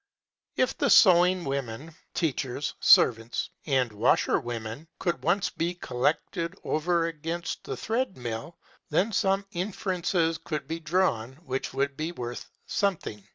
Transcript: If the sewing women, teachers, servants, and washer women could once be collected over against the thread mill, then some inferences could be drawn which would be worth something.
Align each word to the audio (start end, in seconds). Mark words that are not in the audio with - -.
If 0.55 0.75
the 0.79 0.89
sewing 0.89 1.45
women, 1.45 1.93
teachers, 2.15 2.73
servants, 2.79 3.51
and 3.67 3.91
washer 3.93 4.39
women 4.39 4.87
could 4.97 5.21
once 5.23 5.51
be 5.51 5.75
collected 5.75 6.55
over 6.63 7.05
against 7.05 7.65
the 7.65 7.77
thread 7.77 8.17
mill, 8.17 8.57
then 8.89 9.11
some 9.11 9.45
inferences 9.51 10.39
could 10.39 10.67
be 10.67 10.79
drawn 10.79 11.33
which 11.45 11.71
would 11.75 11.97
be 11.97 12.13
worth 12.13 12.49
something. 12.65 13.23